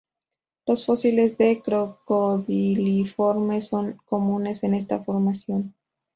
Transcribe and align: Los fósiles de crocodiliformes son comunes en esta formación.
Los 0.65 0.87
fósiles 0.87 1.37
de 1.37 1.61
crocodiliformes 1.61 3.67
son 3.67 4.01
comunes 4.07 4.63
en 4.63 4.73
esta 4.73 4.99
formación. 4.99 5.75